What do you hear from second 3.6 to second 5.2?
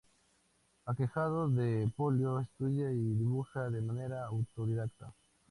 de manera autodidacta.